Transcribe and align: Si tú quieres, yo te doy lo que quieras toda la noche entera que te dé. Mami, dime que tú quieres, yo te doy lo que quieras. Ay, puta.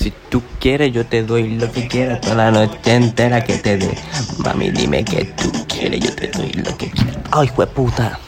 Si 0.00 0.14
tú 0.30 0.42
quieres, 0.58 0.94
yo 0.94 1.04
te 1.04 1.22
doy 1.22 1.56
lo 1.58 1.70
que 1.70 1.86
quieras 1.86 2.22
toda 2.22 2.34
la 2.34 2.50
noche 2.50 2.94
entera 2.94 3.44
que 3.44 3.58
te 3.58 3.76
dé. 3.76 3.98
Mami, 4.38 4.70
dime 4.70 5.04
que 5.04 5.26
tú 5.26 5.52
quieres, 5.68 6.00
yo 6.00 6.14
te 6.14 6.28
doy 6.28 6.50
lo 6.54 6.74
que 6.78 6.90
quieras. 6.90 7.18
Ay, 7.30 7.50
puta. 7.74 8.18